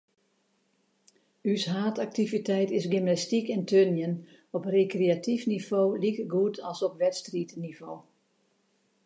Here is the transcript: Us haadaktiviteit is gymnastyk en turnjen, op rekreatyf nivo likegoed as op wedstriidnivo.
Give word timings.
Us 1.51 1.63
haadaktiviteit 1.73 2.69
is 2.77 2.87
gymnastyk 2.93 3.47
en 3.55 3.63
turnjen, 3.71 4.13
op 4.57 4.63
rekreatyf 4.75 5.41
nivo 5.53 5.81
likegoed 6.03 6.57
as 6.71 6.79
op 6.87 6.93
wedstriidnivo. 7.03 7.91